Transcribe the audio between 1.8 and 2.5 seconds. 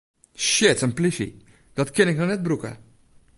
kin ik no net